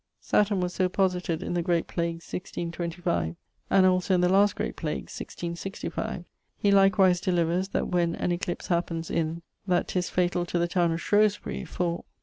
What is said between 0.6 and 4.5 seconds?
was so posited in the great plague 1625, and also in the